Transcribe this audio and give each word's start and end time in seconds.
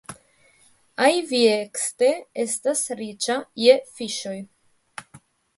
Aiviekste 1.07 2.09
estas 2.45 2.83
riĉa 3.03 3.37
je 3.67 3.77
fiŝoj. 3.99 4.37